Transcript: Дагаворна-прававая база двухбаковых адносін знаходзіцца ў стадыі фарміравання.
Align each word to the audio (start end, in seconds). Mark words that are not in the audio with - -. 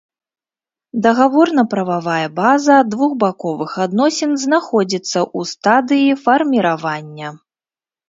Дагаворна-прававая 1.05 2.27
база 2.41 2.75
двухбаковых 2.95 3.71
адносін 3.87 4.31
знаходзіцца 4.47 5.19
ў 5.37 5.55
стадыі 5.55 6.13
фарміравання. 6.27 7.29